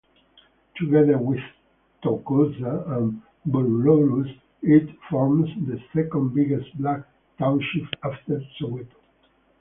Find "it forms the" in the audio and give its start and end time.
4.63-5.79